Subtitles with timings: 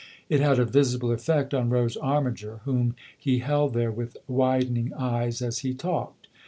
[0.29, 4.93] It had a visible effect on Rose Armiger, whom he held there with widen ing
[4.95, 6.27] eyes as he talked.